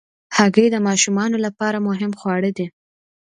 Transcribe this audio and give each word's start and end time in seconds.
هګۍ 0.37 0.67
د 0.71 0.77
ماشومانو 0.87 1.37
لپاره 1.45 1.77
مهم 1.87 2.11
خواړه 2.19 2.51
دي. 2.57 2.67